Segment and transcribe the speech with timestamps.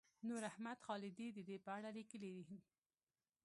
[0.27, 2.35] نوراحمد خالدي د دې په اړه لیکلي.